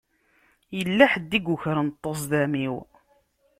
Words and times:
Yella 0.77 1.05
ḥedd 1.11 1.31
i 1.37 1.39
yukren 1.45 1.89
ṭṭezḍam-iw. 1.95 2.75